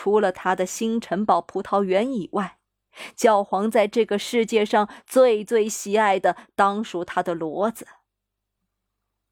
[0.00, 2.58] 除了他的新城堡葡萄园以外，
[3.16, 7.84] 教皇在这个世界上最最喜爱的当属他的骡子。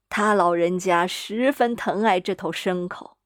[0.09, 3.17] 他老人家十分疼爱这头牲口，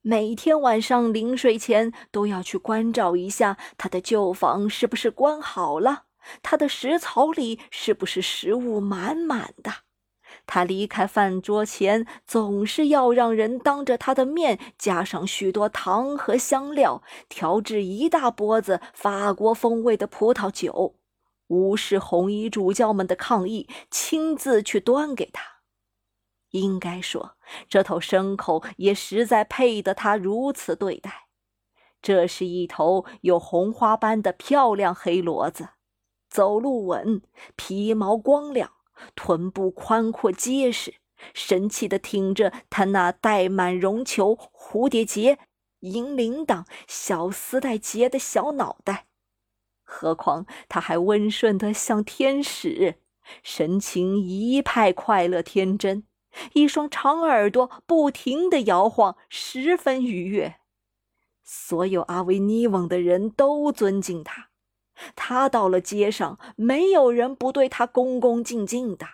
[0.00, 6.04] 每天晚上临睡前都要去关照一下他的旧房是不是关好了，
[6.42, 9.87] 他的食槽里是不是食物满满的。
[10.48, 20.96] 他离开饭桌前，总是要让人当着他的面加上许多糖和香料，调制一大钵子法国风味的葡萄酒，
[21.48, 25.44] 无视红衣主教们的抗议，亲自去端给他。
[26.52, 27.32] 应该说，
[27.68, 31.28] 这头牲口也实在配得他如此对待。
[32.00, 35.68] 这是一头有红花斑的漂亮黑骡子，
[36.30, 37.20] 走路稳，
[37.54, 38.77] 皮毛光亮。
[39.14, 40.94] 臀部宽阔结实，
[41.34, 45.38] 神气地挺着他那带满绒球、蝴蝶结、
[45.80, 49.06] 银铃铛、小丝带结的小脑袋。
[49.82, 52.96] 何况他还温顺得像天使，
[53.42, 56.04] 神情一派快乐天真，
[56.52, 60.56] 一双长耳朵不停地摇晃，十分愉悦。
[61.42, 64.50] 所有阿维尼翁的人都尊敬他。
[65.14, 69.06] 他到了街上，没有人不对他恭恭敬敬的，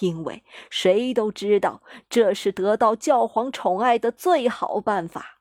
[0.00, 5.40] 因为谁都知道这是得到教皇宠爱的最好办法。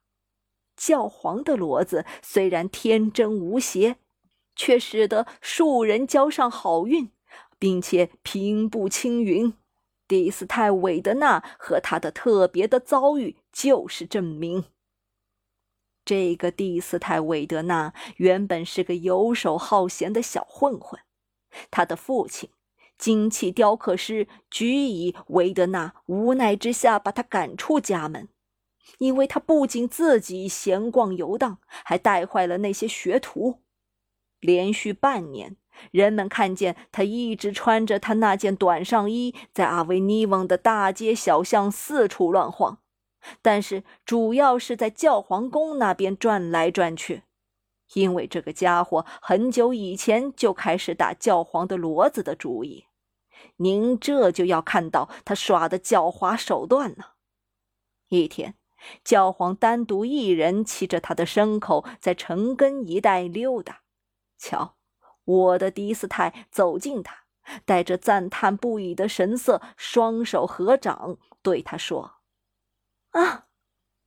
[0.75, 3.97] 教皇的骡子虽然天真无邪，
[4.55, 7.11] 却使得庶人交上好运，
[7.57, 9.53] 并且平步青云。
[10.07, 14.65] 蒂斯泰韦德纳和他的特别的遭遇就是证明。
[16.05, 21.01] 这个第斯泰韦德纳原本是个游手好闲的小混混，
[21.71, 22.51] 他的父亲，
[22.97, 28.29] 金器雕刻师居以韦德纳无奈之下把他赶出家门，
[28.99, 33.63] 因为他不仅自己闲逛游荡，还带坏了那些学徒。
[34.39, 35.57] 连续半年，
[35.89, 42.77] 人们看见他一直穿着他那件短上衣，在阿维尼翁的大街小巷四处乱晃。
[43.41, 47.23] 但是主要是在教皇宫那边转来转去，
[47.93, 52.85] 因为这个家伙很久以前就开始打教皇的骡子的主意。
[53.57, 57.05] 您这就要看到他耍的狡猾手段呢。
[58.09, 58.55] 一天，
[59.03, 63.81] 教皇单独一人骑着他的牲口在城根一带溜达，
[64.37, 64.75] 瞧，
[65.23, 67.25] 我的迪斯泰走近他，
[67.65, 72.15] 带着赞叹不已的神色，双手合掌，对他说。
[73.15, 73.47] 啊，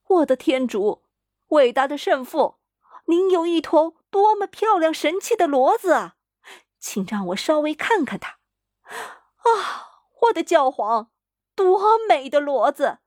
[0.06, 1.02] 我的天主，
[1.48, 2.58] 伟大的圣父，
[3.06, 6.16] 您有一头多么漂亮神气的骡子啊！
[6.78, 8.38] 请让我稍微看看它。
[8.82, 11.10] 啊，我的教皇，
[11.54, 12.98] 多美的骡子！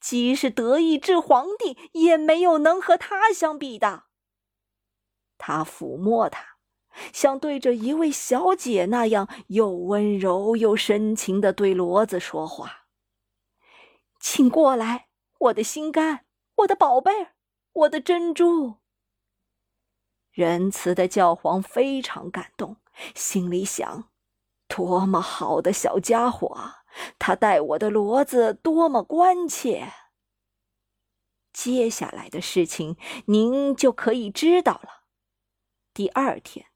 [0.00, 4.04] 即使德意志皇帝也没有能和它相比的。
[5.36, 6.56] 他抚摸它，
[7.12, 12.86] 像对着一位小姐那样，又温柔又深情地对骡子说话。
[14.18, 15.08] 请过来。
[15.42, 16.24] 我的心肝，
[16.58, 17.28] 我的宝贝，
[17.72, 18.76] 我的珍珠。
[20.30, 22.76] 仁慈的教皇非常感动，
[23.14, 24.08] 心里想：
[24.68, 26.56] 多么好的小家伙！
[27.18, 29.92] 他待我的骡子多么关切。
[31.52, 35.06] 接下来的事情您就可以知道了。
[35.92, 36.66] 第二天，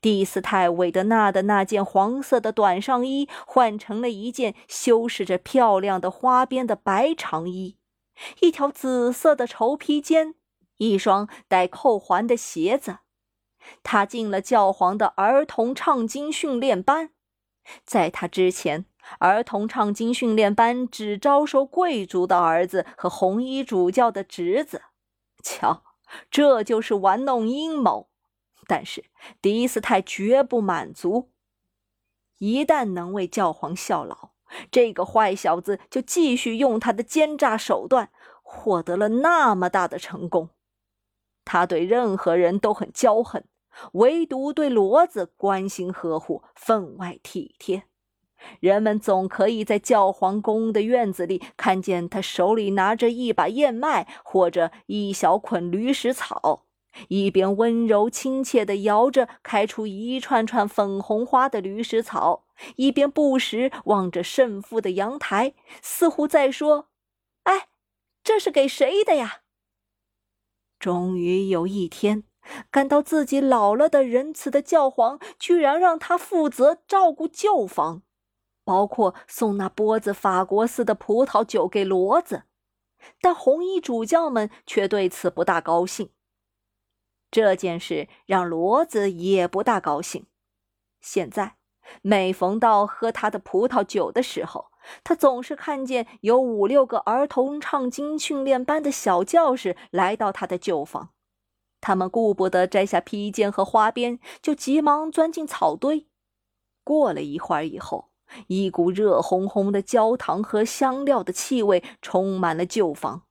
[0.00, 7.76] 蒂斯泰韦德纳的那件黄色的短上衣换成了一件修饰着漂亮的花边的白长衣。
[8.40, 10.34] 一条紫色的绸披肩，
[10.76, 12.98] 一双带扣环的鞋子。
[13.82, 17.10] 他进了教皇的儿童唱经训练班。
[17.84, 18.84] 在他之前，
[19.18, 24.82] 儿童唱经训练班只招收贵族的儿子和红衣主教的侄子。
[25.42, 25.82] 瞧，
[26.30, 28.10] 这就是玩弄阴谋。
[28.66, 29.06] 但是
[29.40, 31.30] 迪斯泰绝不满足。
[32.36, 34.33] 一旦能为教皇效劳。
[34.70, 38.10] 这个坏小子就继续用他的奸诈手段，
[38.42, 40.50] 获得了那么大的成功。
[41.44, 43.44] 他对任何人都很骄横，
[43.92, 47.84] 唯独对骡子关心呵护，分外体贴。
[48.60, 56.66] 人们总可以在教皇宫的院子里看见他手里拿着一把燕麦或者一小捆驴食草。
[57.08, 62.43] 一边温柔亲切地摇着开出一串串粉红花的驴食草，
[62.76, 66.88] 一边不时望着圣父的阳台，似乎在说
[67.44, 67.68] ：“哎，
[68.22, 69.42] 这是给谁的呀？”
[70.78, 72.24] 终于有一天，
[72.70, 78.02] 感到自己老了的仁慈的教皇居然让他负责照顾旧房，
[78.64, 82.44] 包括送那钵子法国似的葡萄酒给骡子，
[83.20, 86.10] 但红衣主教们却对此不大高兴。
[87.30, 90.26] 这件事让骡子也不大高兴。
[91.00, 91.56] 现在，
[92.02, 94.66] 每逢到喝他的葡萄酒的时候，
[95.02, 101.10] 他总是看见有五六个儿童唱经训练班的小教士来到他的旧房。
[101.80, 106.06] 他们顾不得摘下披肩和花边，就急忙钻进草堆。
[106.82, 108.10] 过了一会儿以后，
[108.46, 113.22] 一股热烘烘的焦糖和香料的气味充满了旧房。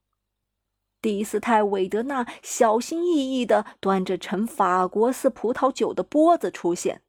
[1.01, 7.01] 迪斯泰韦德纳小心翼翼地端着盛法国式葡萄酒的钵子出现。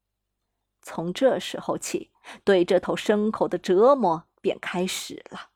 [0.84, 2.10] 从这时候起，
[2.44, 5.53] 对这头牲口的折磨便开始了。